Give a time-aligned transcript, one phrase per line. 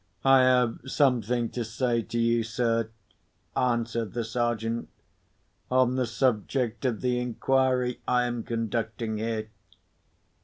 [0.25, 2.89] "I have something to say to you, sir,"
[3.55, 4.89] answered the Sergeant,
[5.69, 9.49] "on the subject of the inquiry I am conducting here.